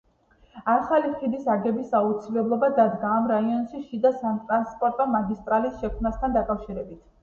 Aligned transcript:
ახალი 0.75 1.11
ხიდის 1.19 1.49
აგების 1.57 1.93
აუცილებლობა 1.99 2.71
დადგა 2.81 3.13
ამ 3.19 3.29
რაიონში 3.35 3.85
შიდა 3.87 4.15
სატრანსპორტო 4.25 5.11
მაგისტრალის 5.17 5.83
შექმნასთან 5.87 6.41
დაკავშირებით. 6.43 7.11